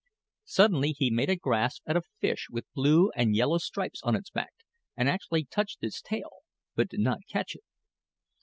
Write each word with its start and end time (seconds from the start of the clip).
Suddenly 0.45 0.93
he 0.97 1.11
made 1.11 1.29
a 1.29 1.35
grasp 1.35 1.83
at 1.85 1.95
a 1.95 2.01
fish 2.21 2.47
with 2.49 2.65
blue 2.73 3.11
and 3.15 3.35
yellow 3.35 3.59
stripes 3.59 4.01
on 4.01 4.15
its 4.15 4.31
back, 4.31 4.51
and 4.97 5.07
actually 5.07 5.45
touched 5.45 5.83
its 5.83 6.01
tail, 6.01 6.37
but 6.73 6.89
did 6.89 7.01
not 7.01 7.19
catch 7.29 7.53
it. 7.53 7.61